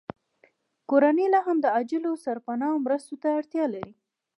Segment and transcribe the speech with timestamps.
[0.89, 3.93] کورنۍ لاهم د عاجلو سرپناه مرستو ته اړتیا لري